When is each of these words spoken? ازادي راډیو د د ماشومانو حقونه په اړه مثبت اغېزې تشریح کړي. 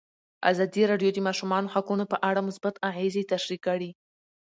ازادي 0.51 0.83
راډیو 0.91 1.11
د 1.13 1.15
د 1.15 1.19
ماشومانو 1.27 1.71
حقونه 1.73 2.05
په 2.11 2.17
اړه 2.29 2.41
مثبت 2.47 2.75
اغېزې 2.89 3.23
تشریح 3.31 3.59
کړي. 3.67 3.89